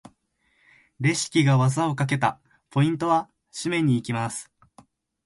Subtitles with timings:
[0.99, 2.39] レシキが技をかけた！
[2.71, 3.29] ポイントは？
[3.53, 4.51] 締めに行きます！